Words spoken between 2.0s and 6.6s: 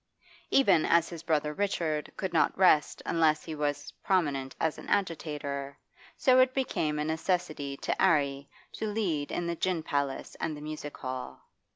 could not rest unless he was prominent as an agitator, so it